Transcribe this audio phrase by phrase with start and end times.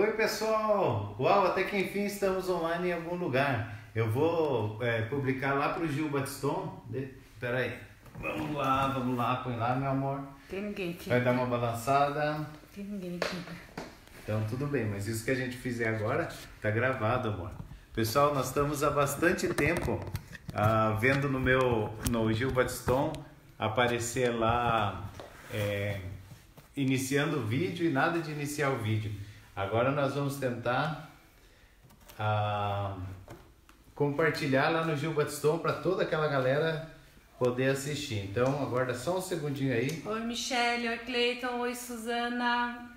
[0.00, 1.14] Oi pessoal!
[1.20, 3.78] Uau, até que enfim estamos online em algum lugar.
[3.94, 6.82] Eu vou é, publicar lá pro Gil Batiston.
[6.88, 7.06] De...
[7.38, 7.76] Pera aí.
[8.18, 10.22] Vamos lá, vamos lá, põe lá meu amor.
[10.48, 11.10] Tem ninguém aqui.
[11.10, 12.46] Vai dar uma balançada.
[12.74, 13.36] Tem ninguém aqui.
[14.24, 16.30] Então tudo bem, mas isso que a gente fizer agora
[16.62, 17.50] tá gravado, amor.
[17.92, 20.00] Pessoal, nós estamos há bastante tempo
[20.54, 23.12] ah, vendo no meu no Gil Batiston
[23.58, 25.04] aparecer lá
[25.52, 26.00] é,
[26.74, 29.28] iniciando o vídeo e nada de iniciar o vídeo.
[29.60, 31.10] Agora nós vamos tentar
[32.18, 32.96] ah,
[33.94, 36.88] compartilhar lá no Gil Batiston para toda aquela galera
[37.38, 38.24] poder assistir.
[38.24, 40.02] Então aguarda só um segundinho aí.
[40.06, 40.88] Oi, Michelle.
[40.88, 41.58] Oi, Cleiton.
[41.58, 42.90] Oi, Suzana.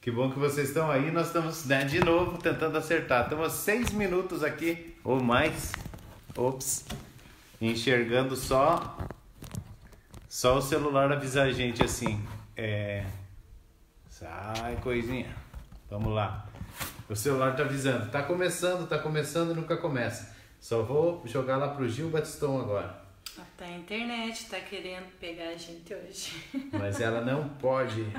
[0.00, 1.12] Que bom que vocês estão aí.
[1.12, 3.22] Nós estamos né, de novo tentando acertar.
[3.22, 5.70] Estamos seis minutos aqui ou mais.
[6.36, 6.86] Ops.
[7.60, 8.98] Enxergando só.
[10.28, 12.20] Só o celular avisa a gente assim.
[12.56, 13.06] É.
[14.18, 15.28] Sai, coisinha.
[15.90, 16.48] Vamos lá.
[17.06, 18.10] O celular tá avisando.
[18.10, 20.34] Tá começando, tá começando, nunca começa.
[20.58, 22.98] Só vou jogar lá pro Gil Batistão agora.
[23.36, 26.32] Até a internet tá querendo pegar a gente hoje.
[26.72, 28.10] Mas ela não pode.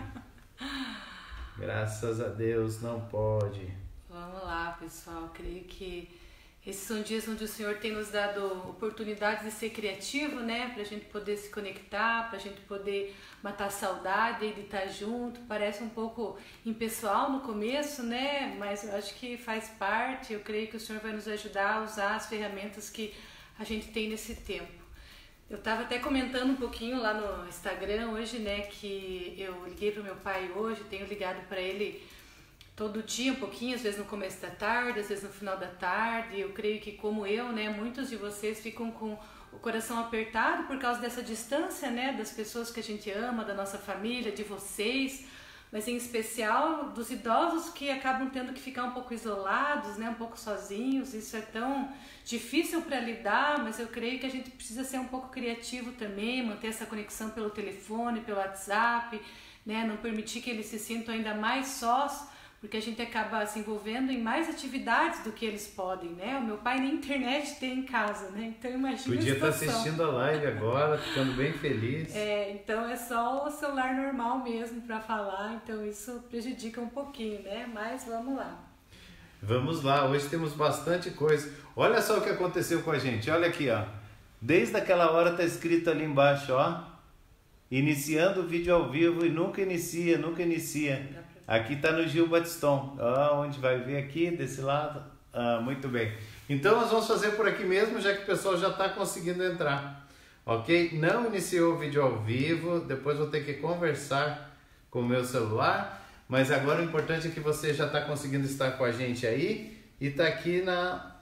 [1.57, 3.67] Graças a Deus não pode.
[4.07, 5.31] Vamos lá, pessoal.
[5.33, 6.16] Creio que
[6.67, 10.69] esses são dias onde o Senhor tem nos dado oportunidades de ser criativo, né?
[10.73, 15.39] Pra gente poder se conectar, pra gente poder matar a saudade de estar junto.
[15.47, 18.53] Parece um pouco impessoal no começo, né?
[18.59, 20.33] Mas eu acho que faz parte.
[20.33, 23.13] Eu creio que o Senhor vai nos ajudar a usar as ferramentas que
[23.57, 24.85] a gente tem nesse tempo.
[25.49, 30.03] Eu estava até comentando um pouquinho lá no Instagram hoje, né, que eu liguei para
[30.03, 32.03] meu pai hoje, tenho ligado para ele
[32.78, 35.67] todo dia um pouquinho, às vezes no começo da tarde, às vezes no final da
[35.67, 36.39] tarde.
[36.39, 39.17] Eu creio que como eu, né, muitos de vocês ficam com
[39.52, 43.56] o coração apertado por causa dessa distância, né, das pessoas que a gente ama, da
[43.56, 45.25] nossa família, de vocês
[45.72, 50.14] mas em especial dos idosos que acabam tendo que ficar um pouco isolados, né, um
[50.14, 51.14] pouco sozinhos.
[51.14, 51.91] Isso é tão
[52.23, 56.46] difícil para lidar, mas eu creio que a gente precisa ser um pouco criativo também,
[56.46, 59.22] manter essa conexão pelo telefone, pelo WhatsApp,
[59.66, 63.59] né, não permitir que eles se sintam ainda mais sós porque a gente acaba se
[63.59, 66.38] envolvendo em mais atividades do que eles podem, né?
[66.38, 68.53] O meu pai nem internet tem em casa, né?
[68.57, 72.16] Então imagina Podia estar tá assistindo a live agora, ficando bem feliz.
[72.16, 77.44] É, então é só o celular normal mesmo para falar, então isso prejudica um pouquinho,
[77.44, 77.69] né?
[77.72, 78.63] Mas vamos lá.
[79.39, 81.53] Vamos lá, hoje temos bastante coisa.
[81.75, 83.85] Olha só o que aconteceu com a gente, olha aqui, ó.
[84.41, 86.84] Desde aquela hora tá escrito ali embaixo, ó.
[87.69, 91.16] Iniciando o vídeo ao vivo e nunca inicia, nunca inicia.
[91.47, 92.97] Aqui está no Gil Batiston.
[93.00, 95.02] Ah, onde vai ver aqui, desse lado.
[95.31, 96.13] Ah, muito bem.
[96.50, 100.06] Então nós vamos fazer por aqui mesmo, já que o pessoal já está conseguindo entrar.
[100.46, 100.97] Ok?
[101.00, 104.57] Não iniciou o vídeo ao vivo, depois vou ter que conversar
[104.90, 106.06] com o meu celular.
[106.28, 109.81] Mas agora o importante é que você já está conseguindo estar com a gente aí
[110.02, 111.16] e está aqui na.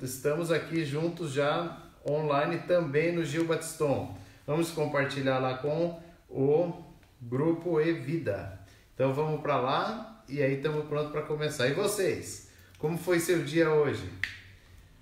[0.00, 1.78] Estamos aqui juntos já
[2.08, 4.16] online também no Gil Batiston.
[4.46, 6.84] Vamos compartilhar lá com o
[7.20, 8.65] grupo E Vida.
[8.96, 11.68] Então vamos para lá e aí estamos prontos para começar.
[11.68, 12.48] E vocês?
[12.78, 14.10] Como foi seu dia hoje?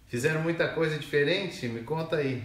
[0.09, 1.69] Fizeram muita coisa diferente?
[1.69, 2.43] Me conta aí.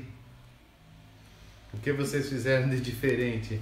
[1.74, 3.60] O que vocês fizeram de diferente?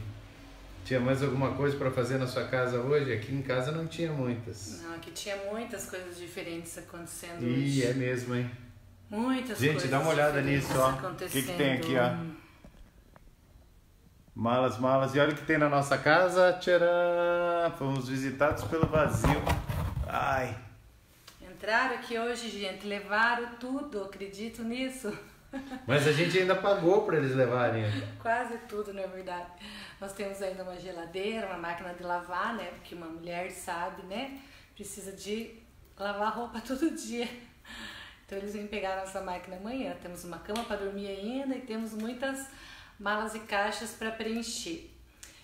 [0.83, 3.13] Tinha mais alguma coisa para fazer na sua casa hoje?
[3.13, 4.81] Aqui em casa não tinha muitas.
[4.83, 7.85] Não, aqui tinha muitas coisas diferentes acontecendo Ih, hoje.
[7.85, 8.51] é mesmo, hein?
[9.09, 9.81] Muitas Gente, coisas.
[9.83, 10.91] Gente, dá uma olhada nisso, ó.
[10.91, 12.46] O que, que tem aqui, ó?
[14.37, 15.15] Malas, malas.
[15.15, 16.53] E olha o que tem na nossa casa.
[16.61, 17.75] Tcharam!
[17.75, 19.41] Fomos visitados pelo vazio.
[20.07, 20.55] Ai.
[21.41, 22.85] Entraram aqui hoje, gente.
[22.85, 24.03] Levaram tudo.
[24.03, 25.11] Acredito nisso.
[25.87, 27.83] Mas a gente ainda pagou para eles levarem.
[28.21, 29.47] Quase tudo, na verdade.
[29.99, 32.65] Nós temos ainda uma geladeira, uma máquina de lavar, né?
[32.75, 34.37] Porque uma mulher sabe, né?
[34.75, 35.55] Precisa de
[35.97, 37.27] lavar roupa todo dia.
[38.23, 39.95] Então eles vêm pegar a nossa máquina amanhã.
[39.99, 42.47] Temos uma cama para dormir ainda e temos muitas
[42.99, 44.89] malas e caixas para preencher.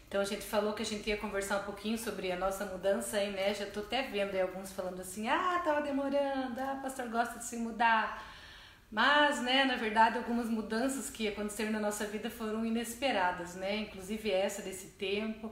[0.07, 3.17] Então a gente falou que a gente ia conversar um pouquinho sobre a nossa mudança
[3.17, 3.53] aí, né?
[3.53, 6.59] Já tô até vendo aí alguns falando assim: "Ah, tava demorando.
[6.59, 8.23] Ah, pastor gosta de se mudar".
[8.91, 13.77] Mas, né, na verdade, algumas mudanças que aconteceram na nossa vida foram inesperadas, né?
[13.77, 15.51] Inclusive essa desse tempo.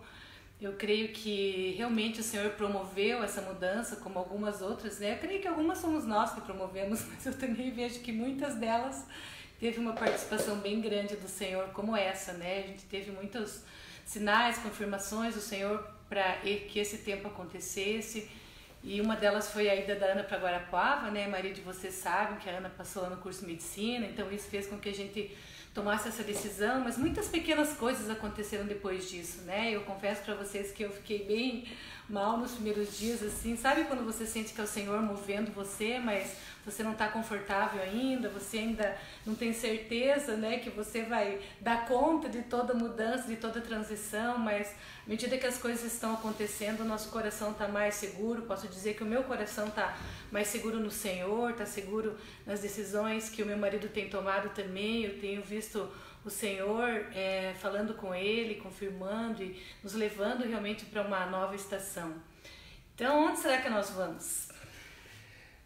[0.61, 5.13] Eu creio que realmente o Senhor promoveu essa mudança, como algumas outras, né?
[5.13, 9.07] Eu creio que algumas somos nós que promovemos, mas eu também vejo que muitas delas
[9.61, 12.63] teve uma participação bem grande do Senhor como essa, né?
[12.63, 13.61] A gente teve muitos
[14.03, 16.37] sinais, confirmações do Senhor para
[16.67, 18.27] que esse tempo acontecesse.
[18.83, 21.25] E uma delas foi a ida da Ana para Guarapuava, né?
[21.25, 24.31] A maioria de vocês sabem que a Ana passou lá no curso de medicina, então
[24.31, 25.37] isso fez com que a gente
[25.75, 29.69] tomasse essa decisão, mas muitas pequenas coisas aconteceram depois disso, né?
[29.71, 31.67] Eu confesso para vocês que eu fiquei bem
[32.09, 35.99] mal nos primeiros dias, assim, sabe quando você sente que é o Senhor movendo você,
[35.99, 41.39] mas você não está confortável ainda, você ainda não tem certeza, né, que você vai
[41.59, 44.67] dar conta de toda mudança, de toda transição, mas
[45.05, 48.43] à medida que as coisas estão acontecendo, o nosso coração está mais seguro.
[48.43, 49.97] Posso dizer que o meu coração está
[50.31, 52.15] mais seguro no Senhor, está seguro
[52.45, 55.03] nas decisões que o meu marido tem tomado também.
[55.03, 55.89] Eu tenho visto
[56.23, 62.13] o Senhor é, falando com ele, confirmando e nos levando realmente para uma nova estação.
[62.93, 64.49] Então, onde será que nós vamos?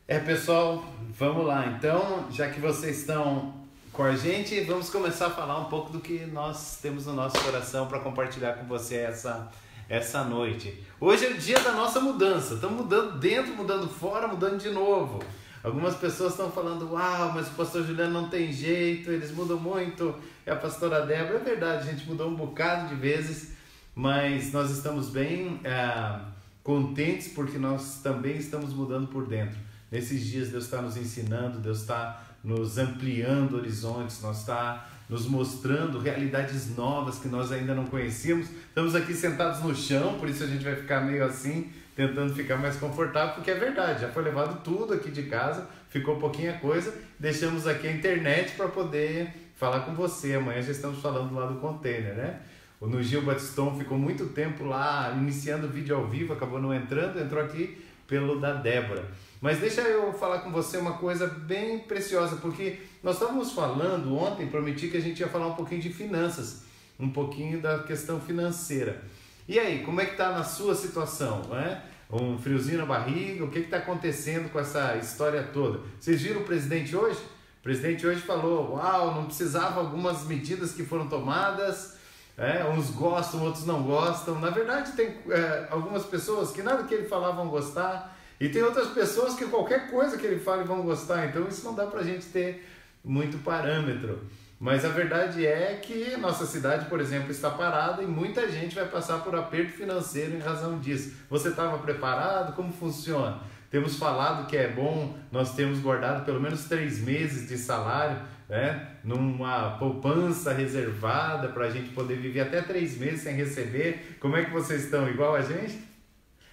[0.08, 0.86] É, pessoal,
[1.18, 1.66] vamos lá.
[1.68, 6.00] Então, já que vocês estão com a gente, vamos começar a falar um pouco do
[6.00, 9.52] que nós temos no nosso coração para compartilhar com você essa
[9.88, 10.84] essa noite.
[11.00, 12.56] Hoje é o dia da nossa mudança.
[12.56, 15.24] Estamos mudando dentro, mudando fora, mudando de novo.
[15.64, 20.16] Algumas pessoas estão falando, uau, mas o pastor Juliano não tem jeito, eles mudam muito.
[20.46, 21.40] É a pastora Débora.
[21.40, 23.54] É verdade, a gente mudou um bocado de vezes,
[23.96, 26.20] mas nós estamos bem é,
[26.62, 29.58] contentes porque nós também estamos mudando por dentro.
[29.92, 36.00] Nesses dias Deus está nos ensinando, Deus está nos ampliando horizontes, nós está nos mostrando
[36.00, 38.48] realidades novas que nós ainda não conhecíamos.
[38.68, 42.58] Estamos aqui sentados no chão, por isso a gente vai ficar meio assim, tentando ficar
[42.58, 46.94] mais confortável, porque é verdade, já foi levado tudo aqui de casa, ficou pouquinha coisa,
[47.20, 50.36] deixamos aqui a internet para poder falar com você.
[50.36, 52.42] Amanhã já estamos falando lá do container, né?
[52.80, 56.74] O no Gil Batiston ficou muito tempo lá iniciando o vídeo ao vivo, acabou não
[56.74, 59.06] entrando, entrou aqui pelo da Débora.
[59.42, 64.48] Mas deixa eu falar com você uma coisa bem preciosa, porque nós estávamos falando ontem,
[64.48, 66.64] prometi que a gente ia falar um pouquinho de finanças,
[67.00, 69.02] um pouquinho da questão financeira.
[69.48, 71.42] E aí, como é que está na sua situação?
[71.44, 71.82] Né?
[72.12, 73.44] Um friozinho na barriga?
[73.44, 75.80] O que está acontecendo com essa história toda?
[76.00, 77.20] Vocês viram o presidente hoje?
[77.66, 81.98] Presidente hoje falou: Uau, não precisava algumas medidas que foram tomadas.
[82.38, 84.40] É, uns gostam, outros não gostam.
[84.40, 88.62] Na verdade, tem é, algumas pessoas que nada que ele falava vão gostar, e tem
[88.62, 91.26] outras pessoas que qualquer coisa que ele fale vão gostar.
[91.26, 92.70] Então, isso não dá para a gente ter
[93.04, 94.22] muito parâmetro.
[94.60, 98.86] Mas a verdade é que nossa cidade, por exemplo, está parada e muita gente vai
[98.86, 101.16] passar por aperto financeiro em razão disso.
[101.32, 102.56] Você estava preparado?
[102.56, 103.42] Como funciona?
[103.76, 108.96] Temos falado que é bom nós temos guardado pelo menos três meses de salário, né?
[109.04, 114.16] numa poupança reservada para a gente poder viver até três meses sem receber.
[114.22, 115.10] Como é que vocês estão?
[115.10, 115.78] Igual a gente?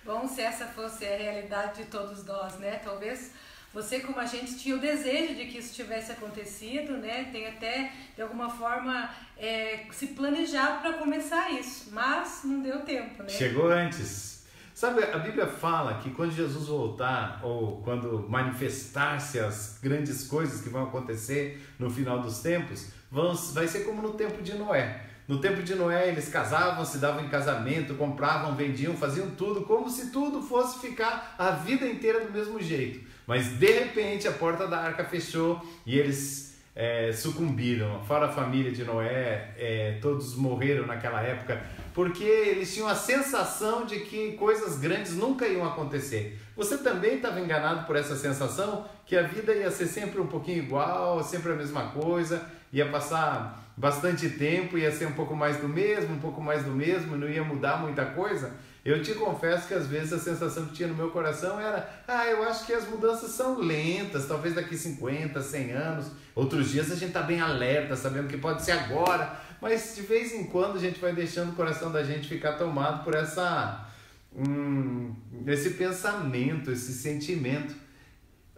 [0.04, 2.80] Bom, se essa fosse a realidade de todos nós, né?
[2.82, 3.30] Talvez
[3.72, 7.28] você, como a gente, tinha o desejo de que isso tivesse acontecido, né?
[7.30, 9.08] Tem até, de alguma forma,
[9.38, 13.28] é, se planejado para começar isso, mas não deu tempo, né?
[13.28, 14.41] Chegou antes.
[14.74, 20.70] Sabe, a Bíblia fala que quando Jesus voltar, ou quando manifestar-se as grandes coisas que
[20.70, 25.06] vão acontecer no final dos tempos, vão, vai ser como no tempo de Noé.
[25.28, 29.88] No tempo de Noé, eles casavam, se davam em casamento, compravam, vendiam, faziam tudo, como
[29.88, 33.06] se tudo fosse ficar a vida inteira do mesmo jeito.
[33.26, 38.02] Mas de repente a porta da arca fechou e eles é, sucumbiram.
[38.04, 41.62] Fora a família de Noé, é, todos morreram naquela época,
[41.94, 46.40] porque eles tinham a sensação de que coisas grandes nunca iam acontecer.
[46.56, 50.58] Você também estava enganado por essa sensação que a vida ia ser sempre um pouquinho
[50.58, 55.68] igual, sempre a mesma coisa, ia passar bastante tempo, ia ser um pouco mais do
[55.68, 58.52] mesmo, um pouco mais do mesmo, não ia mudar muita coisa.
[58.84, 62.26] Eu te confesso que às vezes a sensação que tinha no meu coração era: ah,
[62.26, 66.06] eu acho que as mudanças são lentas, talvez daqui 50, 100 anos.
[66.34, 70.32] Outros dias a gente está bem alerta, sabendo que pode ser agora, mas de vez
[70.32, 73.88] em quando a gente vai deixando o coração da gente ficar tomado por essa
[74.34, 75.14] hum,
[75.46, 77.74] esse pensamento, esse sentimento.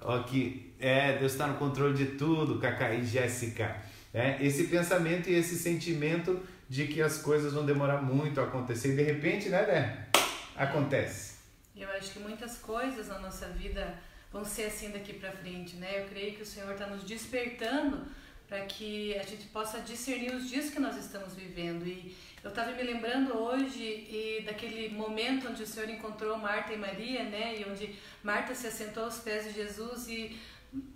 [0.00, 3.76] Ó, que é, Deus está no controle de tudo, Cacá e Jéssica.
[4.12, 8.92] É, esse pensamento e esse sentimento de que as coisas vão demorar muito a acontecer
[8.92, 10.13] e de repente, né, né?
[10.56, 11.34] Acontece.
[11.76, 13.99] Eu acho que muitas coisas na nossa vida
[14.32, 16.02] vão ser assim daqui para frente, né?
[16.02, 18.06] Eu creio que o Senhor está nos despertando
[18.49, 21.87] para que a gente possa discernir os dias que nós estamos vivendo.
[21.87, 26.76] E eu estava me lembrando hoje e daquele momento onde o Senhor encontrou Marta e
[26.76, 27.58] Maria, né?
[27.58, 30.38] E onde Marta se assentou aos pés de Jesus e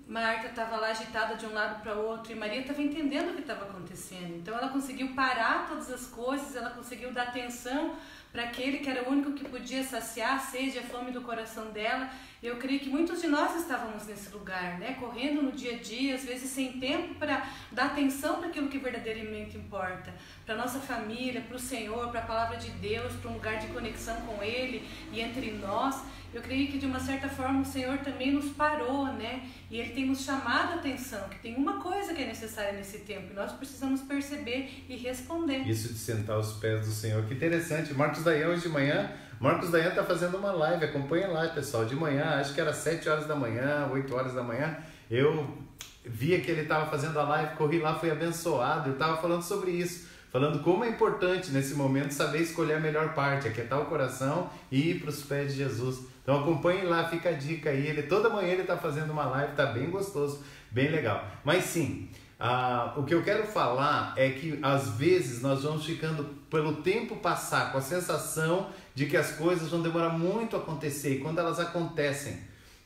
[0.07, 3.41] Marta estava lá agitada de um lado para outro e Maria estava entendendo o que
[3.41, 4.37] estava acontecendo.
[4.37, 7.97] Então ela conseguiu parar todas as coisas, ela conseguiu dar atenção
[8.33, 11.21] para aquele que era o único que podia saciar a sede e a fome do
[11.23, 12.11] coração dela.
[12.43, 14.97] Eu creio que muitos de nós estávamos nesse lugar, né?
[15.01, 18.79] Correndo no dia a dia, às vezes sem tempo para dar atenção para aquilo que
[18.79, 20.15] verdadeiramente importa,
[20.47, 23.67] para nossa família, para o Senhor, para a palavra de Deus, para um lugar de
[23.69, 27.99] conexão com Ele e entre nós eu creio que de uma certa forma o Senhor
[27.99, 29.49] também nos parou, né?
[29.71, 32.99] E Ele tem nos chamado a atenção, que tem uma coisa que é necessária nesse
[32.99, 35.67] tempo, e nós precisamos perceber e responder.
[35.67, 37.95] Isso de sentar aos pés do Senhor, que interessante.
[37.95, 41.95] Marcos Dayan hoje de manhã, Marcos Dayan está fazendo uma live, acompanha lá, pessoal, de
[41.95, 44.77] manhã, acho que era 7 horas da manhã, 8 horas da manhã,
[45.11, 45.57] eu
[46.05, 49.71] via que ele estava fazendo a live, corri lá, fui abençoado, eu estava falando sobre
[49.71, 54.51] isso falando como é importante nesse momento saber escolher a melhor parte, aquietar o coração
[54.71, 56.01] e ir para os pés de Jesus.
[56.23, 57.87] Então acompanhe lá, fica a dica aí.
[57.87, 61.25] Ele, toda manhã ele está fazendo uma live, tá bem gostoso, bem legal.
[61.43, 66.23] Mas sim, ah, o que eu quero falar é que às vezes nós vamos ficando
[66.49, 71.17] pelo tempo passar com a sensação de que as coisas vão demorar muito a acontecer
[71.17, 72.39] e quando elas acontecem,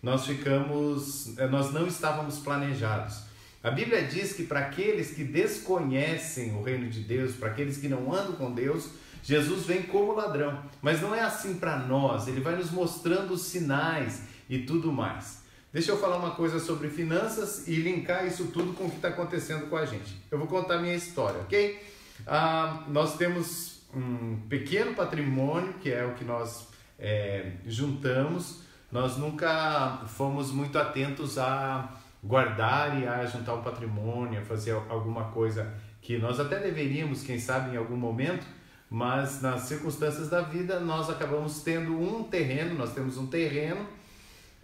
[0.03, 3.21] nós ficamos, eh, nós não estávamos planejados.
[3.63, 7.89] A Bíblia diz que para aqueles que desconhecem o reino de Deus, para aqueles que
[7.89, 8.89] não andam com Deus,
[9.23, 13.43] Jesus vem como ladrão, mas não é assim para nós, ele vai nos mostrando os
[13.43, 15.42] sinais e tudo mais.
[15.73, 19.09] Deixa eu falar uma coisa sobre finanças e linkar isso tudo com o que está
[19.09, 20.21] acontecendo com a gente.
[20.31, 21.83] Eu vou contar minha história, ok?
[22.27, 28.65] Ah, nós temos um pequeno patrimônio, que é o que nós é, juntamos.
[28.91, 31.91] Nós nunca fomos muito atentos a
[32.23, 37.39] guardar e a juntar o patrimônio, a fazer alguma coisa que nós até deveríamos, quem
[37.39, 38.47] sabe, em algum momento,
[38.91, 43.87] mas nas circunstâncias da vida nós acabamos tendo um terreno, nós temos um terreno,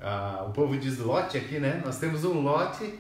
[0.01, 1.83] ah, o povo diz lote aqui, né?
[1.85, 2.95] Nós temos um lote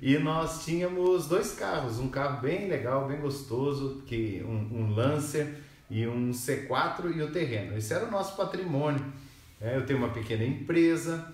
[0.00, 5.62] e nós tínhamos dois carros, um carro bem legal, bem gostoso, que um, um Lancer
[5.90, 7.76] e um C4 e o terreno.
[7.76, 9.04] Esse era o nosso patrimônio.
[9.60, 11.32] É, eu tenho uma pequena empresa,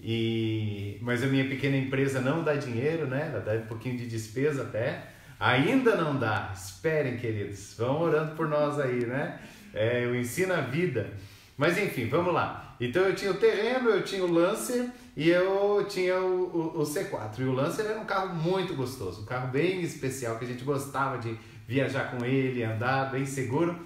[0.00, 3.30] e mas a minha pequena empresa não dá dinheiro, né?
[3.32, 5.02] Ela dá um pouquinho de despesa até.
[5.40, 6.52] Ainda não dá.
[6.54, 7.74] Esperem, queridos.
[7.78, 9.40] Vão orando por nós aí, né?
[9.72, 11.10] É, eu ensino a vida.
[11.56, 12.67] Mas enfim, vamos lá.
[12.80, 16.82] Então eu tinha o terreno, eu tinha o Lancer e eu tinha o, o, o,
[16.82, 17.40] C4.
[17.40, 20.62] E o Lancer era um carro muito gostoso, um carro bem especial que a gente
[20.64, 23.76] gostava de viajar com ele, andar bem seguro.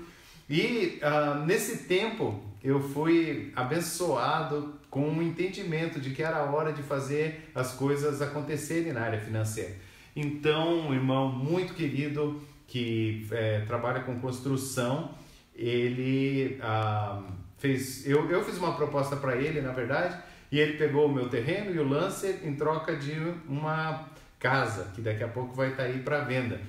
[0.49, 6.83] E uh, nesse tempo eu fui abençoado com um entendimento de que era hora de
[6.83, 9.75] fazer as coisas acontecerem na área financeira.
[10.15, 15.15] Então, um irmão muito querido que é, trabalha com construção,
[15.55, 17.23] ele ah,
[17.63, 18.05] fez.
[18.05, 20.19] Eu, eu fiz uma proposta para ele, na verdade,
[20.51, 23.13] e ele pegou o meu terreno e o Lancer em troca de
[23.49, 26.61] uma casa, que daqui a pouco vai estar tá aí para venda.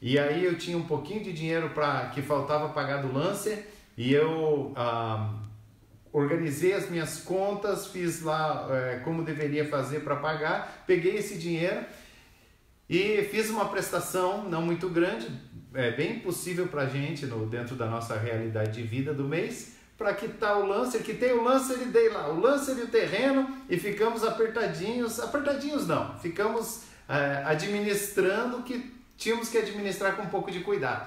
[0.00, 4.14] E aí eu tinha um pouquinho de dinheiro para que faltava pagar do Lancer e
[4.14, 5.34] eu ah,
[6.10, 11.84] organizei as minhas contas, fiz lá é, como deveria fazer para pagar, peguei esse dinheiro
[12.88, 15.28] e fiz uma prestação não muito grande,
[15.74, 19.79] é bem possível para a gente no, dentro da nossa realidade de vida do mês,
[20.00, 22.88] para quitar o Lancer, que tem o Lancer e dei lá, o Lancer e o
[22.88, 30.30] terreno e ficamos apertadinhos, apertadinhos não, ficamos é, administrando que tínhamos que administrar com um
[30.30, 31.06] pouco de cuidado.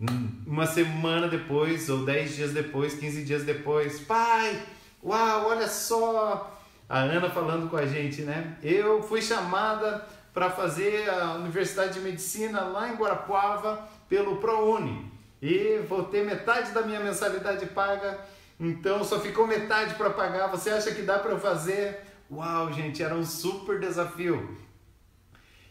[0.00, 4.60] Hum, uma semana depois, ou dez dias depois, quinze dias depois, pai,
[5.00, 8.56] uau, olha só, a Ana falando com a gente, né?
[8.64, 10.04] Eu fui chamada
[10.34, 15.11] para fazer a Universidade de Medicina lá em Guarapuava pelo ProUni.
[15.42, 18.16] E vou ter metade da minha mensalidade paga,
[18.60, 20.46] então só ficou metade para pagar.
[20.46, 21.98] Você acha que dá para fazer?
[22.30, 24.56] Uau, gente, era um super desafio.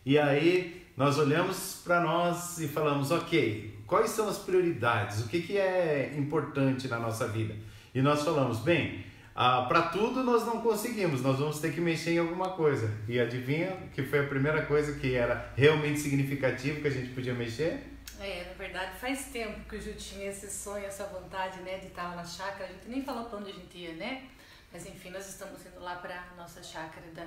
[0.06, 5.22] E aí nós olhamos para nós e falamos: ok, quais são as prioridades?
[5.22, 7.56] O que, que é importante na nossa vida?
[7.96, 12.12] E nós falamos: bem, ah, para tudo nós não conseguimos, nós vamos ter que mexer
[12.12, 12.92] em alguma coisa.
[13.08, 17.34] E adivinha que foi a primeira coisa que era realmente significativa que a gente podia
[17.34, 17.91] mexer?
[18.22, 21.88] É, na verdade faz tempo que o Ju tinha esse sonho, essa vontade né, de
[21.88, 22.66] estar na chácara.
[22.66, 24.30] A gente nem falou para onde a gente ia, né?
[24.72, 27.26] Mas enfim, nós estamos indo lá para a nossa chácara da,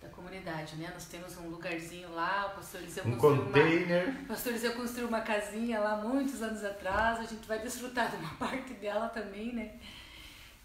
[0.00, 0.90] da comunidade, né?
[0.92, 4.08] Nós temos um lugarzinho lá, o pastor Eliseu um construiu container.
[4.08, 7.20] uma, o pastor Eliseu construiu uma casinha lá muitos anos atrás.
[7.20, 9.74] A gente vai desfrutar de uma parte dela também, né?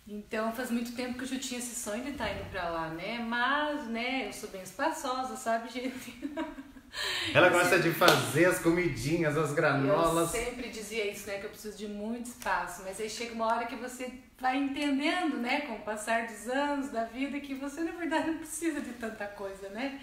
[0.08, 2.88] Então faz muito tempo que eu já tinha esse sonho de estar indo pra lá,
[2.88, 3.20] né?
[3.20, 6.18] Mas, né, eu sou bem espaçosa, sabe, gente?
[7.34, 10.34] Ela gosta de fazer as comidinhas, as granolas.
[10.34, 11.40] Eu sempre dizia isso, né?
[11.40, 12.84] Que eu preciso de muito espaço.
[12.86, 15.62] Mas aí chega uma hora que você vai entendendo, né?
[15.62, 19.26] Com o passar dos anos, da vida, que você na verdade não precisa de tanta
[19.26, 20.00] coisa, né?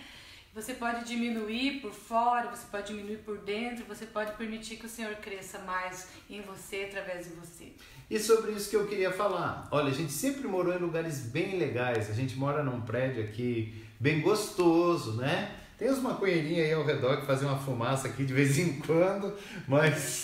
[0.55, 4.89] Você pode diminuir por fora, você pode diminuir por dentro, você pode permitir que o
[4.89, 7.73] Senhor cresça mais em você, através de você.
[8.09, 9.67] E sobre isso que eu queria falar.
[9.73, 12.09] Olha, a gente sempre morou em lugares bem legais.
[12.09, 15.64] A gente mora num prédio aqui bem gostoso, né?
[15.79, 19.35] Tem uns maconheirinhos aí ao redor que fazem uma fumaça aqui de vez em quando,
[19.67, 20.23] mas.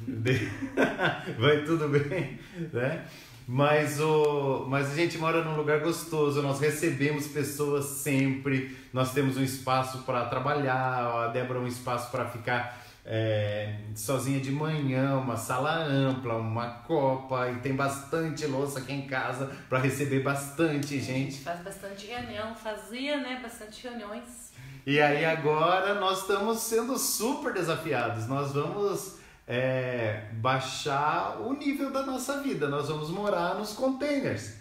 [1.38, 2.38] Vai tudo bem,
[2.72, 3.06] né?
[3.46, 9.36] Mas, o, mas a gente mora num lugar gostoso, nós recebemos pessoas sempre, nós temos
[9.36, 15.36] um espaço para trabalhar, a Débora um espaço para ficar é, sozinha de manhã, uma
[15.36, 21.10] sala ampla, uma copa e tem bastante louça aqui em casa para receber bastante gente.
[21.10, 24.52] A gente faz bastante reunião, fazia né, bastante reuniões.
[24.84, 32.02] E aí agora nós estamos sendo super desafiados, nós vamos é, baixar o nível da
[32.02, 32.68] nossa vida.
[32.68, 34.54] Nós vamos morar nos containers.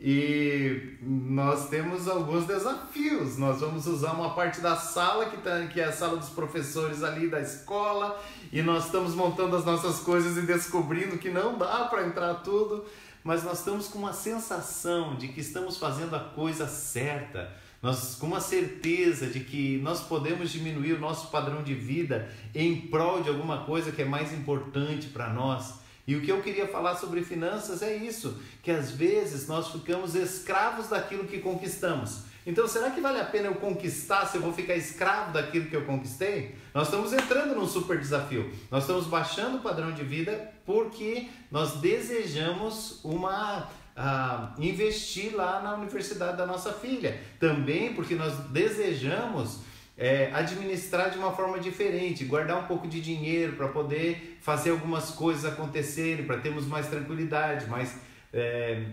[0.00, 3.36] E nós temos alguns desafios.
[3.36, 7.02] Nós vamos usar uma parte da sala que, tá, que é a sala dos professores
[7.02, 8.20] ali da escola,
[8.52, 12.84] e nós estamos montando as nossas coisas e descobrindo que não dá para entrar tudo,
[13.24, 18.26] mas nós estamos com uma sensação de que estamos fazendo a coisa certa nós com
[18.26, 23.28] uma certeza de que nós podemos diminuir o nosso padrão de vida em prol de
[23.28, 25.74] alguma coisa que é mais importante para nós.
[26.06, 30.14] E o que eu queria falar sobre finanças é isso, que às vezes nós ficamos
[30.14, 32.22] escravos daquilo que conquistamos.
[32.46, 35.76] Então, será que vale a pena eu conquistar se eu vou ficar escravo daquilo que
[35.76, 36.54] eu conquistei?
[36.72, 38.50] Nós estamos entrando num super desafio.
[38.70, 43.68] Nós estamos baixando o padrão de vida porque nós desejamos uma
[43.98, 47.20] a investir lá na universidade da nossa filha.
[47.40, 49.58] Também porque nós desejamos
[49.96, 55.10] é, administrar de uma forma diferente, guardar um pouco de dinheiro para poder fazer algumas
[55.10, 57.96] coisas acontecerem, para termos mais tranquilidade, mais
[58.32, 58.84] é,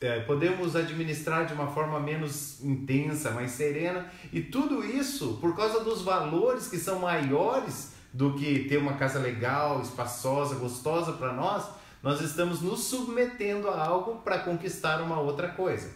[0.00, 5.84] é, podemos administrar de uma forma menos intensa, mais serena, e tudo isso por causa
[5.84, 11.83] dos valores que são maiores do que ter uma casa legal, espaçosa, gostosa para nós
[12.04, 15.90] nós estamos nos submetendo a algo para conquistar uma outra coisa.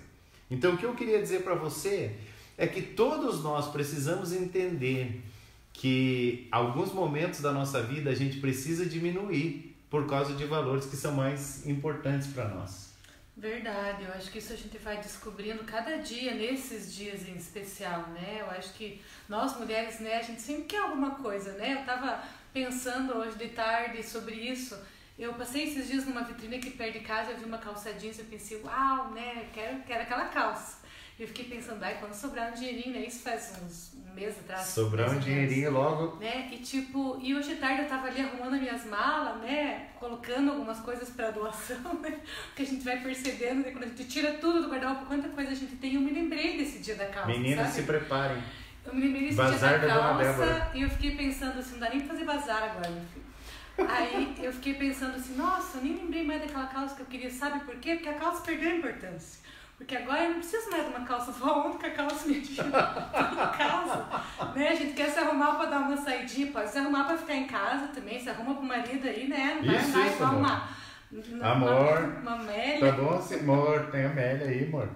[0.50, 2.16] Então, o que eu queria dizer para você
[2.56, 5.22] é que todos nós precisamos entender
[5.70, 10.96] que alguns momentos da nossa vida a gente precisa diminuir por causa de valores que
[10.96, 12.88] são mais importantes para nós.
[13.36, 18.08] Verdade, eu acho que isso a gente vai descobrindo cada dia, nesses dias em especial,
[18.14, 18.38] né?
[18.40, 21.80] Eu acho que nós mulheres, né, a gente sempre quer alguma coisa, né?
[21.80, 24.74] Eu tava pensando hoje de tarde sobre isso
[25.18, 28.18] eu passei esses dias numa vitrine aqui perto de casa, eu vi uma calça jeans,
[28.18, 30.78] eu pensei, uau, né, quero, quero aquela calça.
[31.18, 34.38] E eu fiquei pensando, ai, quando sobrar um dinheirinho, né, isso faz uns um mês
[34.38, 34.64] atrás.
[34.68, 36.16] Sobrar um dinheirinho logo.
[36.18, 40.52] Né, e tipo, e hoje tarde eu tava ali arrumando as minhas malas, né, colocando
[40.52, 42.20] algumas coisas para doação, né,
[42.54, 45.50] que a gente vai percebendo, né, quando a gente tira tudo do guarda-roupa, quanta coisa
[45.50, 48.40] a gente tem, eu me lembrei desse dia da calça, Meninas, se preparem.
[48.86, 51.80] Eu me lembrei desse bazar dia da, da calça e eu fiquei pensando assim, não
[51.80, 53.27] dá nem pra fazer bazar agora, meu filho.
[53.86, 57.60] Aí eu fiquei pensando assim, nossa, nem lembrei mais daquela calça que eu queria, sabe
[57.60, 57.94] por quê?
[57.94, 59.40] Porque a calça perdeu a importância.
[59.76, 62.40] Porque agora eu não preciso mais de uma calça só onde que a calça me
[63.56, 64.22] calça.
[64.56, 64.68] Né?
[64.68, 67.46] A gente quer se arrumar para dar uma saidinha, pode se arrumar para ficar em
[67.46, 69.60] casa também, se arruma pro marido aí, né?
[69.62, 70.76] Não vai isso, isso, arrumar.
[71.40, 72.20] Amor.
[72.20, 74.88] Uma, uma Tá bom, amor, tem Amélia aí, amor.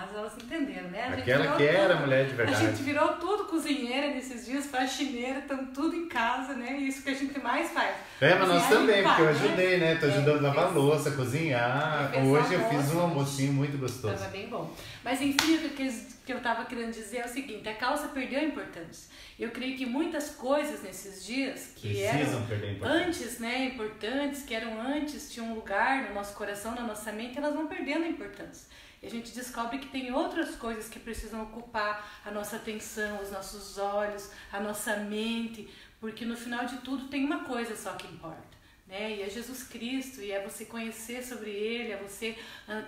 [0.00, 1.04] Mas elas entenderam, né?
[1.04, 2.64] A Aquela que era tudo, mulher de verdade.
[2.64, 6.76] A gente virou tudo cozinheira nesses dias, faxineira, estamos tudo em casa, né?
[6.76, 7.96] Isso que a gente mais faz.
[8.20, 9.96] É, mas nós também, porque eu ajudei, né?
[9.96, 12.12] Tô é, ajudando a lavar louça, cozinhar.
[12.24, 14.14] Hoje eu fiz um almocinho muito gostoso.
[14.14, 14.72] Tava bem bom.
[15.02, 15.90] Mas enfim, o que,
[16.24, 19.10] que eu tava querendo dizer é o seguinte, a calça perdeu a importância.
[19.38, 24.80] Eu creio que muitas coisas nesses dias que Precisam eram antes, né, importantes, que eram
[24.80, 28.68] antes, tinham um lugar no nosso coração, na nossa mente, elas vão perdendo a importância.
[29.02, 33.30] E a gente descobre que tem outras coisas que precisam ocupar a nossa atenção, os
[33.30, 35.68] nossos olhos, a nossa mente,
[36.00, 38.58] porque no final de tudo tem uma coisa só que importa.
[38.86, 39.16] Né?
[39.16, 42.36] E é Jesus Cristo, e é você conhecer sobre Ele, é você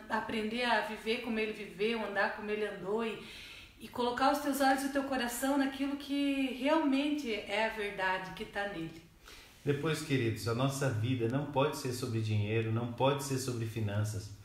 [0.09, 3.23] aprender a viver como Ele viveu, andar como Ele andou e,
[3.79, 8.33] e colocar os teus olhos e o teu coração naquilo que realmente é a verdade
[8.35, 9.03] que está nele.
[9.63, 14.40] Depois, queridos, a nossa vida não pode ser sobre dinheiro, não pode ser sobre finanças.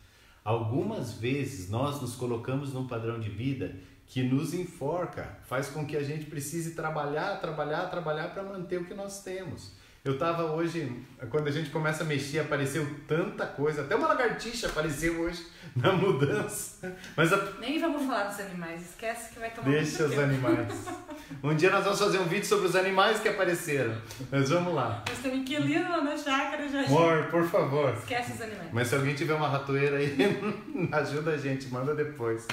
[0.46, 5.98] Algumas vezes nós nos colocamos num padrão de vida que nos enforca, faz com que
[5.98, 9.72] a gente precise trabalhar, trabalhar, trabalhar para manter o que nós temos.
[10.06, 14.68] Eu estava hoje, quando a gente começa a mexer, apareceu tanta coisa, até uma lagartixa
[14.68, 15.44] apareceu hoje
[15.76, 16.96] na mudança.
[17.18, 17.38] Mas a...
[17.60, 20.22] Nem vamos falar dos animais, esquece que vai tomar Deixa os tempo.
[20.22, 20.68] animais.
[21.42, 23.96] Um dia nós vamos fazer um vídeo sobre os animais que apareceram.
[24.32, 25.04] Mas vamos lá.
[25.10, 26.82] Nós temos inquilino lá na chácara já.
[26.84, 27.96] Amor, por favor.
[27.96, 28.70] Esquece os animais.
[28.72, 30.16] Mas se alguém tiver uma ratoeira aí,
[30.94, 32.46] ajuda a gente, manda depois.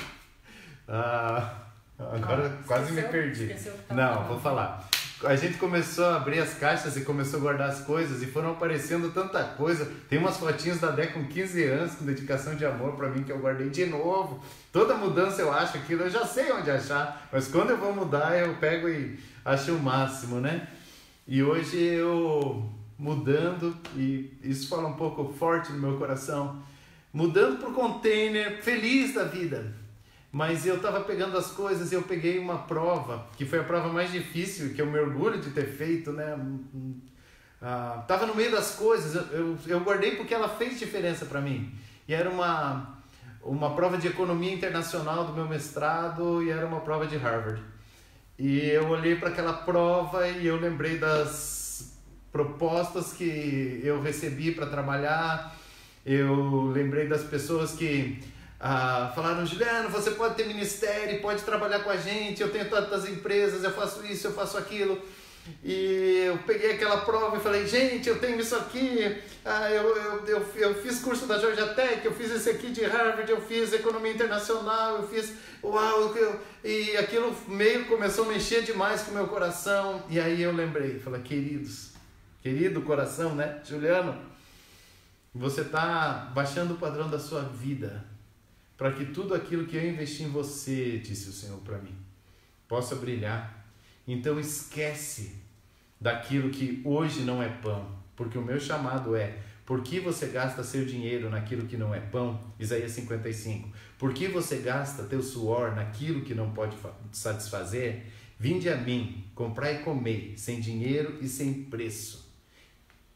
[0.88, 1.54] Ah,
[1.98, 3.54] Agora ah, quase me perdi.
[3.90, 4.88] Não, vou falar.
[5.24, 8.50] A gente começou a abrir as caixas e começou a guardar as coisas e foram
[8.50, 9.88] aparecendo tanta coisa.
[10.08, 13.30] Tem umas fotinhas da Dé com 15 anos, com dedicação de amor para mim, que
[13.30, 14.42] eu guardei de novo.
[14.72, 18.36] Toda mudança eu acho aquilo, eu já sei onde achar, mas quando eu vou mudar
[18.36, 20.66] eu pego e acho o máximo, né?
[21.26, 26.62] E hoje eu mudando, e isso fala um pouco forte no meu coração,
[27.12, 29.81] mudando para o container, feliz da vida
[30.32, 33.92] mas eu estava pegando as coisas e eu peguei uma prova, que foi a prova
[33.92, 36.34] mais difícil, que eu me orgulho de ter feito, né?
[37.60, 41.38] Ah, tava no meio das coisas, eu, eu, eu guardei porque ela fez diferença para
[41.38, 41.74] mim.
[42.08, 42.98] E era uma,
[43.42, 47.62] uma prova de economia internacional do meu mestrado e era uma prova de Harvard.
[48.38, 51.94] E eu olhei para aquela prova e eu lembrei das
[52.32, 55.54] propostas que eu recebi para trabalhar.
[56.04, 58.18] Eu lembrei das pessoas que
[58.64, 63.08] ah, falaram, Juliano, você pode ter ministério, pode trabalhar com a gente, eu tenho tantas
[63.08, 65.02] empresas, eu faço isso, eu faço aquilo.
[65.64, 70.26] E eu peguei aquela prova e falei, gente, eu tenho isso aqui, ah, eu, eu,
[70.26, 73.72] eu, eu fiz curso da Georgia Tech, eu fiz esse aqui de Harvard, eu fiz
[73.72, 79.14] economia internacional, eu fiz, uau, eu, e aquilo meio começou a mexer demais com o
[79.14, 80.04] meu coração.
[80.08, 81.94] E aí eu lembrei, falei, queridos,
[82.40, 84.16] querido coração, né, Juliano,
[85.34, 88.11] você está baixando o padrão da sua vida
[88.76, 91.94] para que tudo aquilo que eu investi em você, disse o Senhor para mim,
[92.68, 93.66] possa brilhar.
[94.06, 95.36] Então esquece
[96.00, 100.64] daquilo que hoje não é pão, porque o meu chamado é: por que você gasta
[100.64, 102.40] seu dinheiro naquilo que não é pão?
[102.58, 103.68] Isaías 55.
[103.98, 106.76] Por que você gasta teu suor naquilo que não pode
[107.12, 108.06] satisfazer?
[108.38, 112.21] Vinde a mim, comprai e comei, sem dinheiro e sem preço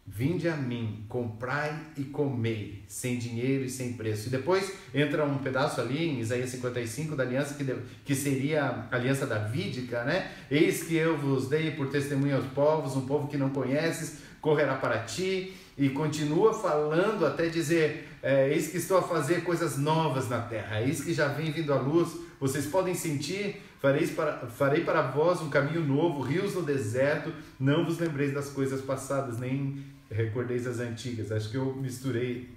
[0.09, 4.29] Vinde a mim, comprai e comei, sem dinheiro e sem preço.
[4.29, 8.97] E depois entra um pedaço ali em Isaías 55 da aliança que, que seria a
[8.97, 10.31] aliança davídica, né?
[10.49, 14.77] Eis que eu vos dei por testemunho aos povos, um povo que não conheces, correrá
[14.77, 15.55] para ti.
[15.77, 20.81] E continua falando até dizer: é, Eis que estou a fazer coisas novas na terra,
[20.81, 22.17] eis que já vem vindo a luz.
[22.41, 27.33] Vocês podem sentir, farei para, farei para vós um caminho novo, rios no deserto.
[27.59, 31.33] Não vos lembreis das coisas passadas, nem recordeis as antigas.
[31.33, 32.51] Acho que eu misturei,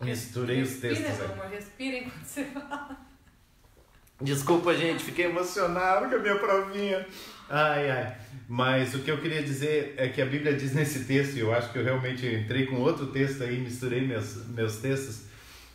[0.00, 1.06] misturei os textos.
[1.06, 3.10] Respira, amor, respira enquanto você fala.
[4.20, 7.06] Desculpa, gente, fiquei emocionado com a minha provinha.
[7.48, 8.16] Ai, ai.
[8.46, 11.54] Mas o que eu queria dizer é que a Bíblia diz nesse texto, e eu
[11.54, 15.22] acho que eu realmente entrei com outro texto aí, misturei meus, meus textos.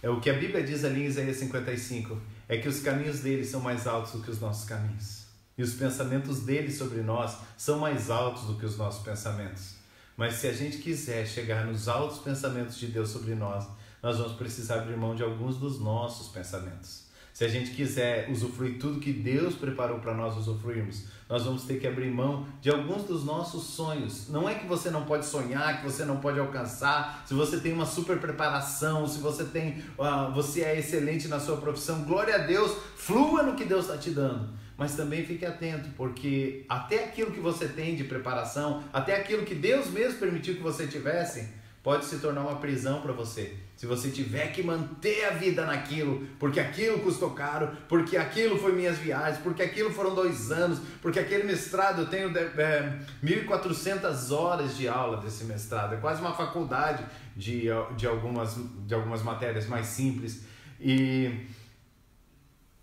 [0.02, 3.44] É o que a Bíblia diz ali em Isaías 55, é que os caminhos dele
[3.44, 5.26] são mais altos do que os nossos caminhos.
[5.58, 9.75] E os pensamentos dele sobre nós são mais altos do que os nossos pensamentos.
[10.18, 13.68] Mas se a gente quiser chegar nos altos pensamentos de Deus sobre nós,
[14.02, 17.06] nós vamos precisar abrir mão de alguns dos nossos pensamentos.
[17.34, 21.80] Se a gente quiser usufruir tudo que Deus preparou para nós usufruirmos, nós vamos ter
[21.80, 24.30] que abrir mão de alguns dos nossos sonhos.
[24.30, 27.74] Não é que você não pode sonhar, que você não pode alcançar, se você tem
[27.74, 32.40] uma super preparação, se você tem, uh, você é excelente na sua profissão, glória a
[32.40, 37.32] Deus, flua no que Deus está te dando mas também fique atento, porque até aquilo
[37.32, 41.48] que você tem de preparação, até aquilo que Deus mesmo permitiu que você tivesse,
[41.82, 43.56] pode se tornar uma prisão para você.
[43.76, 48.72] Se você tiver que manter a vida naquilo, porque aquilo custou caro, porque aquilo foi
[48.72, 54.78] minhas viagens, porque aquilo foram dois anos, porque aquele mestrado eu tenho é, 1.400 horas
[54.78, 57.04] de aula desse mestrado, é quase uma faculdade
[57.36, 57.66] de,
[57.98, 60.44] de, algumas, de algumas matérias mais simples.
[60.80, 61.48] E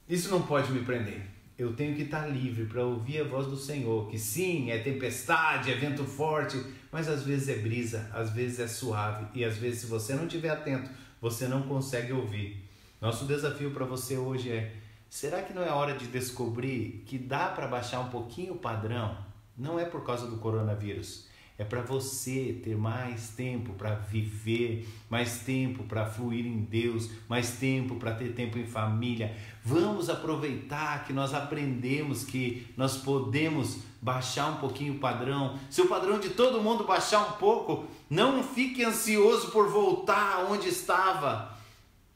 [0.07, 3.57] isso não pode me prender eu tenho que estar livre para ouvir a voz do
[3.57, 6.61] Senhor, que sim, é tempestade, é vento forte,
[6.93, 10.27] mas às vezes é brisa, às vezes é suave e às vezes se você não
[10.27, 12.69] estiver atento, você não consegue ouvir.
[13.01, 14.77] Nosso desafio para você hoje é:
[15.09, 19.17] será que não é hora de descobrir que dá para baixar um pouquinho o padrão?
[19.57, 21.27] Não é por causa do coronavírus,
[21.59, 27.53] é para você ter mais tempo para viver, mais tempo para fluir em Deus, mais
[27.53, 29.37] tempo para ter tempo em família.
[29.65, 35.59] Vamos aproveitar que nós aprendemos que nós podemos baixar um pouquinho o padrão.
[35.71, 40.69] Se o padrão de todo mundo baixar um pouco, não fique ansioso por voltar onde
[40.69, 41.57] estava.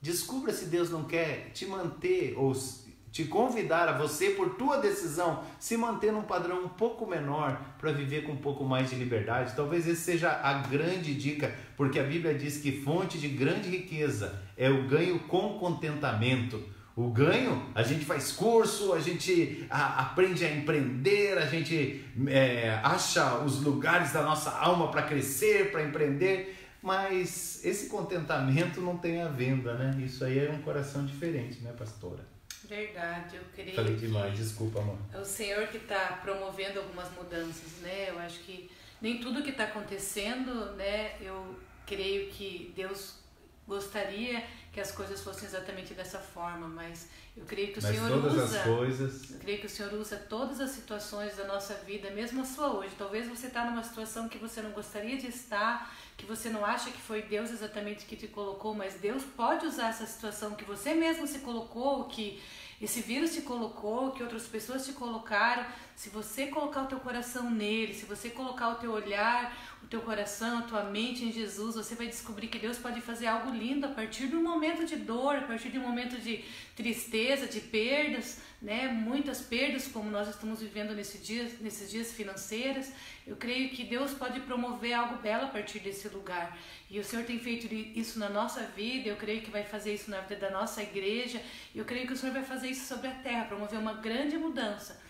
[0.01, 2.55] Descubra se Deus não quer te manter ou
[3.17, 7.91] te convidar a você, por tua decisão, se manter num padrão um pouco menor para
[7.91, 9.55] viver com um pouco mais de liberdade.
[9.57, 14.39] Talvez esse seja a grande dica, porque a Bíblia diz que fonte de grande riqueza
[14.55, 16.63] é o ganho com contentamento.
[16.95, 22.79] O ganho, a gente faz curso, a gente a, aprende a empreender, a gente é,
[22.83, 29.23] acha os lugares da nossa alma para crescer, para empreender, mas esse contentamento não tem
[29.23, 30.03] a venda, né?
[30.05, 32.36] Isso aí é um coração diferente, né, pastora?
[32.69, 33.75] Verdade, eu creio.
[33.75, 34.99] Falei demais, desculpa, amor.
[35.13, 38.11] É o Senhor que está promovendo algumas mudanças, né?
[38.11, 41.17] Eu acho que nem tudo que está acontecendo, né?
[41.21, 43.21] Eu creio que Deus
[43.67, 44.45] gostaria
[44.77, 48.35] que as coisas fossem exatamente dessa forma, mas eu creio que o mas Senhor todas
[48.35, 48.59] usa.
[48.59, 49.31] As coisas...
[49.31, 52.75] Eu creio que o Senhor usa todas as situações da nossa vida, mesmo a sua
[52.75, 52.95] hoje.
[52.99, 56.91] Talvez você está numa situação que você não gostaria de estar, que você não acha
[56.91, 60.93] que foi Deus exatamente que te colocou, mas Deus pode usar essa situação que você
[60.93, 62.39] mesmo se colocou, que
[62.79, 65.65] esse vírus te colocou, que outras pessoas te colocaram,
[65.97, 70.03] se você colocar o teu coração nele, se você colocar o teu olhar, o teu
[70.03, 73.87] coração, a tua mente em Jesus, você vai descobrir que Deus pode fazer algo lindo
[73.87, 76.45] a partir de um momento de dor, a partir de um momento de
[76.77, 78.89] tristeza, de perdas, né?
[78.89, 82.91] Muitas perdas como nós estamos vivendo nesse dia, nesses dias financeiros.
[83.27, 86.59] Eu creio que Deus pode promover algo belo a partir desse lugar.
[86.91, 90.11] E o Senhor tem feito isso na nossa vida, eu creio que vai fazer isso
[90.11, 91.41] na vida da nossa igreja,
[91.75, 95.06] eu creio que o Senhor vai fazer isso sobre a terra, promover uma grande mudança.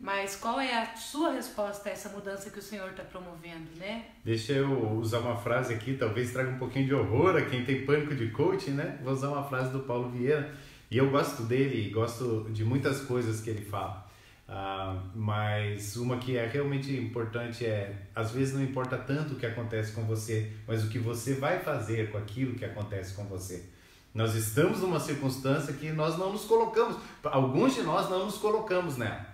[0.00, 4.06] Mas qual é a sua resposta a essa mudança que o Senhor está promovendo, né?
[4.24, 7.84] Deixa eu usar uma frase aqui, talvez traga um pouquinho de horror a quem tem
[7.84, 8.98] pânico de coaching, né?
[9.04, 10.54] Vou usar uma frase do Paulo Vieira,
[10.90, 14.08] e eu gosto dele, gosto de muitas coisas que ele fala.
[14.48, 19.46] Uh, mas uma que é realmente importante é, às vezes não importa tanto o que
[19.46, 23.64] acontece com você, mas o que você vai fazer com aquilo que acontece com você.
[24.12, 28.96] Nós estamos numa circunstância que nós não nos colocamos, alguns de nós não nos colocamos
[28.96, 29.29] nela.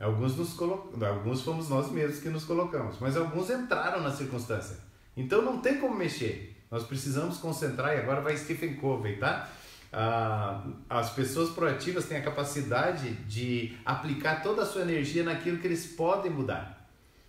[0.00, 0.92] Alguns, nos colo...
[1.06, 4.76] alguns fomos nós mesmos que nos colocamos, mas alguns entraram na circunstância.
[5.16, 6.56] Então não tem como mexer.
[6.70, 9.48] Nós precisamos concentrar, e agora vai Stephen Covey, tá?
[9.92, 15.68] Ah, as pessoas proativas têm a capacidade de aplicar toda a sua energia naquilo que
[15.68, 16.84] eles podem mudar.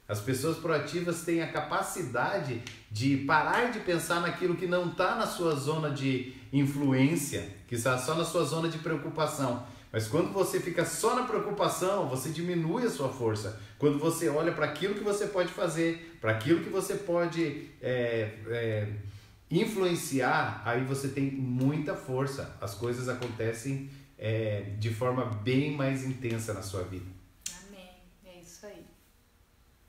[0.07, 5.27] As pessoas proativas têm a capacidade de parar de pensar naquilo que não está na
[5.27, 9.63] sua zona de influência, que está só na sua zona de preocupação.
[9.95, 13.61] Mas quando você fica só na preocupação, você diminui a sua força.
[13.79, 18.29] Quando você olha para aquilo que você pode fazer, para aquilo que você pode é,
[18.49, 18.89] é,
[19.49, 22.57] influenciar, aí você tem muita força.
[22.59, 27.09] As coisas acontecem é, de forma bem mais intensa na sua vida.
[27.65, 27.91] Amém.
[28.25, 28.85] É isso aí.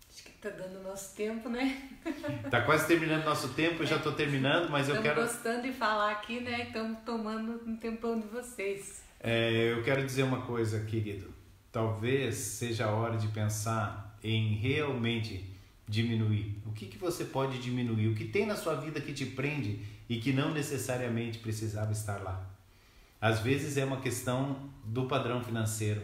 [0.08, 1.82] Acho que tá dando nosso tempo, né?
[2.48, 5.20] Tá quase terminando nosso tempo, eu já tô terminando, mas eu quero.
[5.22, 6.68] Estamos gostando de falar aqui, né?
[6.68, 9.04] Estamos tomando um tempão de vocês.
[9.28, 11.34] É, eu quero dizer uma coisa, querido.
[11.72, 15.52] Talvez seja a hora de pensar em realmente
[15.88, 16.62] diminuir?
[16.64, 18.06] O que, que você pode diminuir?
[18.06, 22.22] O que tem na sua vida que te prende e que não necessariamente precisava estar
[22.22, 22.48] lá?
[23.20, 26.02] Às vezes é uma questão do padrão financeiro,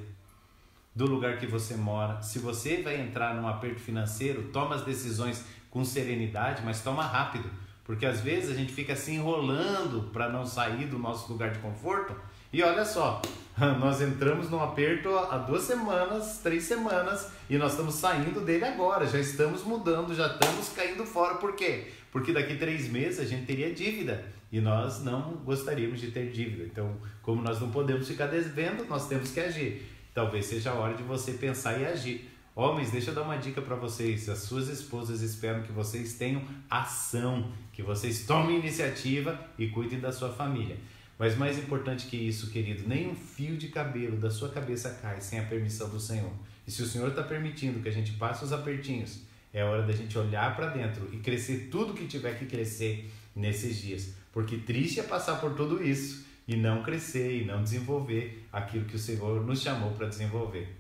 [0.93, 2.21] do lugar que você mora.
[2.23, 7.49] Se você vai entrar num aperto financeiro, toma as decisões com serenidade, mas toma rápido,
[7.85, 11.61] porque às vezes a gente fica se enrolando para não sair do nosso lugar de
[11.61, 12.17] conforto.
[12.53, 13.23] E olha só,
[13.81, 19.07] nós entramos num aperto há duas semanas, três semanas, e nós estamos saindo dele agora,
[19.07, 21.37] já estamos mudando, já estamos caindo fora.
[21.37, 21.89] Por quê?
[22.11, 26.65] Porque daqui três meses a gente teria dívida e nós não gostaríamos de ter dívida.
[26.65, 29.89] Então, como nós não podemos ficar devendo, nós temos que agir.
[30.13, 32.31] Talvez seja a hora de você pensar e agir.
[32.55, 34.29] Homens, deixa eu dar uma dica para vocês.
[34.29, 40.13] As suas esposas esperam que vocês tenham ação, que vocês tomem iniciativa e cuidem da
[40.13, 40.77] sua família.
[41.23, 45.21] Mas mais importante que isso, querido, nem um fio de cabelo da sua cabeça cai
[45.21, 46.33] sem a permissão do Senhor.
[46.67, 49.21] E se o Senhor está permitindo que a gente passe os apertinhos,
[49.55, 53.77] é hora da gente olhar para dentro e crescer tudo que tiver que crescer nesses
[53.77, 54.15] dias.
[54.33, 58.97] Porque triste é passar por tudo isso e não crescer e não desenvolver aquilo que
[58.97, 60.77] o Senhor nos chamou para desenvolver.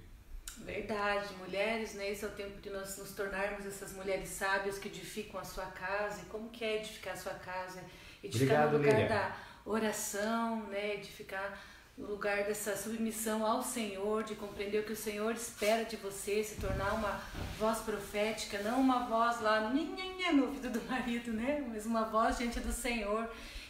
[0.64, 2.10] Verdade, mulheres, né?
[2.10, 5.66] Esse é o tempo de nós nos tornarmos essas mulheres sábias que edificam a sua
[5.66, 6.22] casa.
[6.22, 7.80] E como que é edificar a sua casa?
[8.24, 9.08] Edificar Obrigado, no lugar Lília.
[9.08, 10.96] da oração, né?
[10.96, 11.58] De ficar
[11.96, 16.42] no lugar dessa submissão ao Senhor, de compreender o que o Senhor espera de você,
[16.42, 17.20] se tornar uma
[17.58, 21.64] voz profética, não uma voz lá no ouvido do marido, né?
[21.68, 23.28] Mas uma voz diante do Senhor.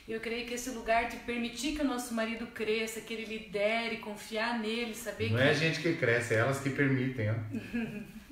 [0.08, 3.98] Eu creio que esse lugar de permitir que o nosso marido cresça, que ele lidere,
[3.98, 7.34] confiar nele, saber Não que é a gente que cresce, é elas que permitem, ó.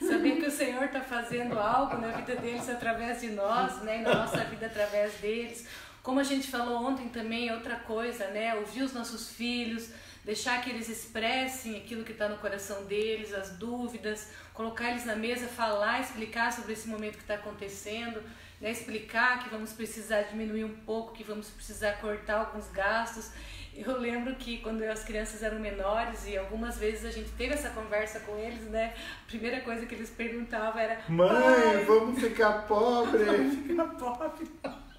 [0.00, 3.98] Saber que o Senhor está fazendo algo na vida deles através de nós, né?
[3.98, 5.66] E na nossa vida através deles.
[6.06, 8.54] Como a gente falou ontem também, é outra coisa, né?
[8.54, 9.90] Ouvir os nossos filhos,
[10.24, 15.16] deixar que eles expressem aquilo que está no coração deles, as dúvidas, colocar eles na
[15.16, 18.22] mesa, falar, explicar sobre esse momento que está acontecendo,
[18.60, 18.70] né?
[18.70, 23.32] explicar que vamos precisar diminuir um pouco, que vamos precisar cortar alguns gastos.
[23.74, 27.70] Eu lembro que quando as crianças eram menores e algumas vezes a gente teve essa
[27.70, 28.94] conversa com eles, né?
[29.24, 33.24] A primeira coisa que eles perguntavam era: Mãe, "Pai, vamos ficar pobre.
[33.66, 34.46] ficar pobre.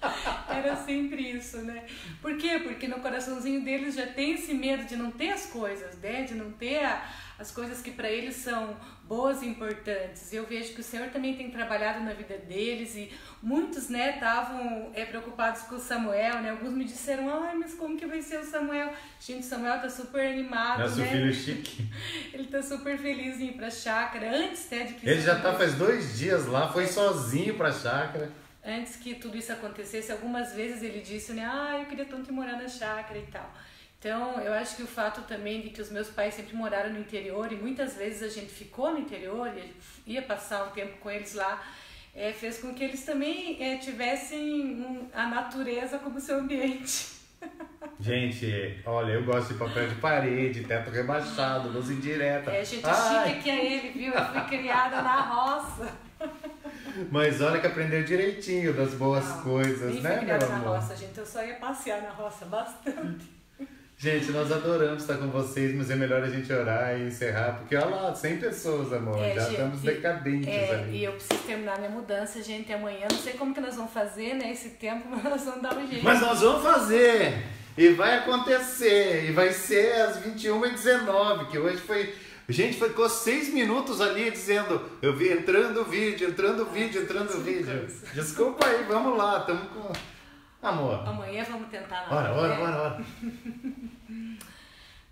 [0.48, 1.84] Era sempre isso, né?
[2.20, 2.60] Por quê?
[2.62, 6.22] Porque no coraçãozinho deles já tem esse medo de não ter as coisas, né?
[6.22, 7.04] De não ter a,
[7.38, 10.32] as coisas que para eles são boas e importantes.
[10.32, 13.10] Eu vejo que o Senhor também tem trabalhado na vida deles e
[13.42, 16.50] muitos, né, estavam é, preocupados com o Samuel, né?
[16.50, 18.92] Alguns me disseram, ai, mas como que vai ser o Samuel?
[19.18, 21.06] Gente, o Samuel tá super animado, Nosso né?
[21.06, 21.88] filho chique.
[22.34, 25.54] Ele tá super feliz em ir pra chácara, antes até de que Ele já tá
[25.54, 28.30] faz dois dias lá, foi sozinho pra chácara.
[28.68, 32.32] Antes que tudo isso acontecesse, algumas vezes ele disse, né, ah, eu queria tanto ir
[32.34, 33.50] morar na chácara e tal.
[33.98, 37.00] Então, eu acho que o fato também de que os meus pais sempre moraram no
[37.00, 39.50] interior e muitas vezes a gente ficou no interior
[40.06, 41.62] e ia passar um tempo com eles lá,
[42.14, 47.16] eh, fez com que eles também eh, tivessem um- a natureza como seu ambiente.
[47.98, 52.50] Gente, olha, eu gosto de papel de parede, teto rebaixado, luz indireta.
[52.52, 54.12] É, gente, Ai, chique que é ele, viu?
[54.12, 55.92] Eu fui criada na roça.
[57.10, 60.76] Mas olha que aprendeu direitinho das boas Não, coisas, né, meu na amor?
[60.76, 61.16] roça, gente.
[61.18, 63.38] Eu só ia passear na roça bastante.
[64.00, 67.74] Gente, nós adoramos estar com vocês, mas é melhor a gente orar e encerrar, porque
[67.74, 70.98] olha lá, 100 pessoas, amor, É, já gente, estamos decadentes É, ali.
[70.98, 73.08] e eu preciso terminar minha mudança, gente, amanhã.
[73.10, 75.84] Não sei como que nós vamos fazer, né, esse tempo, mas nós vamos dar um
[75.88, 76.04] jeito.
[76.04, 77.42] Mas nós vamos fazer!
[77.76, 79.24] E vai acontecer!
[79.28, 82.14] E vai ser às 21h19, que hoje foi.
[82.50, 87.34] Gente, ficou seis minutos ali dizendo, eu vi entrando o vídeo, entrando o vídeo, entrando
[87.34, 87.86] o vídeo.
[88.14, 89.92] Desculpa aí, vamos lá, estamos com.
[90.66, 91.06] Amor.
[91.06, 92.62] Amanhã vamos tentar na Ora, hora, ora, né?
[92.62, 93.04] ora, ora.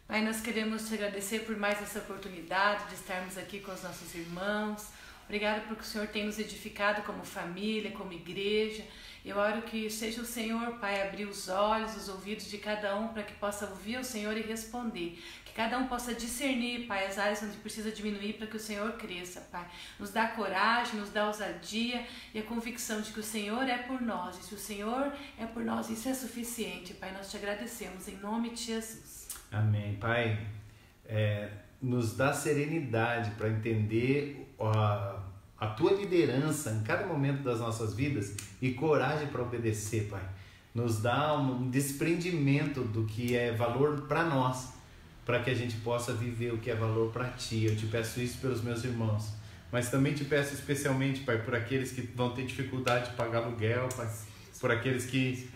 [0.08, 4.14] Pai, nós queremos te agradecer por mais essa oportunidade de estarmos aqui com os nossos
[4.14, 4.88] irmãos.
[5.26, 8.82] Obrigada porque o Senhor tem nos edificado como família, como igreja.
[9.26, 13.08] Eu oro que seja o Senhor, Pai, abrir os olhos, os ouvidos de cada um
[13.08, 15.20] para que possa ouvir o Senhor e responder.
[15.44, 18.92] Que cada um possa discernir, Pai, as áreas onde precisa diminuir para que o Senhor
[18.92, 19.66] cresça, Pai.
[19.98, 24.00] Nos dá coragem, nos dá ousadia e a convicção de que o Senhor é por
[24.00, 24.38] nós.
[24.38, 27.10] E se o Senhor é por nós, isso é suficiente, Pai.
[27.10, 29.26] Nós te agradecemos em nome de Jesus.
[29.50, 29.96] Amém.
[29.96, 30.38] Pai,
[31.04, 31.50] é,
[31.82, 35.20] nos dá serenidade para entender a,
[35.58, 40.22] a tua liderança em cada momento das nossas vidas e coragem para obedecer, Pai.
[40.74, 44.74] Nos dá um desprendimento do que é valor para nós,
[45.24, 47.64] para que a gente possa viver o que é valor para ti.
[47.64, 49.32] Eu te peço isso pelos meus irmãos.
[49.72, 53.88] Mas também te peço especialmente, Pai, por aqueles que vão ter dificuldade de pagar aluguel,
[53.96, 54.08] Pai,
[54.60, 55.50] por aqueles que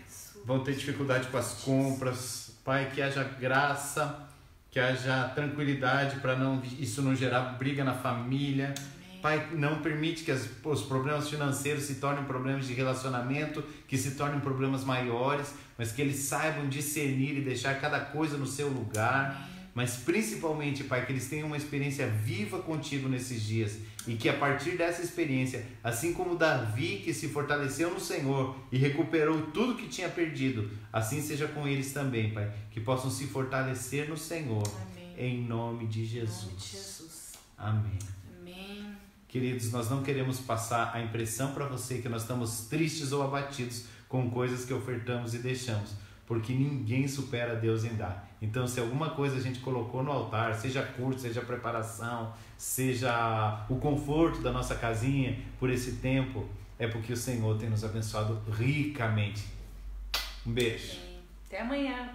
[0.45, 2.53] vão ter dificuldade com as compras.
[2.65, 4.29] Pai, que haja graça,
[4.71, 8.75] que haja tranquilidade para não isso não gerar briga na família.
[9.21, 14.13] Pai, não permite que as, os problemas financeiros se tornem problemas de relacionamento, que se
[14.13, 19.49] tornem problemas maiores, mas que eles saibam discernir e deixar cada coisa no seu lugar.
[19.75, 24.33] Mas principalmente, Pai, que eles tenham uma experiência viva contigo nesses dias e que a
[24.37, 29.87] partir dessa experiência, assim como Davi que se fortaleceu no Senhor e recuperou tudo que
[29.87, 35.15] tinha perdido, assim seja com eles também, Pai, que possam se fortalecer no Senhor, Amém.
[35.17, 36.63] em nome de Em nome de Jesus.
[36.63, 37.33] Jesus.
[37.57, 37.81] Amém.
[37.81, 38.20] Amém.
[39.31, 43.85] Queridos, nós não queremos passar a impressão para você que nós estamos tristes ou abatidos
[44.09, 45.95] com coisas que ofertamos e deixamos,
[46.27, 48.29] porque ninguém supera Deus em dar.
[48.43, 53.77] Então, se alguma coisa a gente colocou no altar, seja curso, seja preparação, seja o
[53.77, 56.45] conforto da nossa casinha por esse tempo,
[56.77, 59.45] é porque o Senhor tem nos abençoado ricamente.
[60.45, 60.99] Um beijo.
[61.47, 62.11] Até amanhã.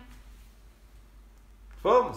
[1.81, 2.13] Vamos!